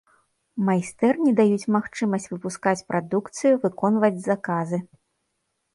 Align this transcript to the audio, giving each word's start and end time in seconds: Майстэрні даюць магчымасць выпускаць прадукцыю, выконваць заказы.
Майстэрні 0.69 1.33
даюць 1.39 1.69
магчымасць 1.75 2.27
выпускаць 2.33 2.75
прадукцыю, 2.89 3.53
выконваць 3.69 4.15
заказы. 4.31 4.77